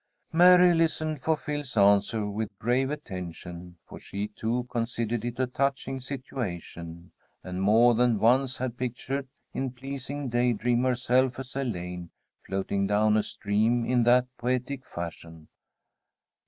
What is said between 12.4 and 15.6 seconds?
floating down a stream in that poetic fashion.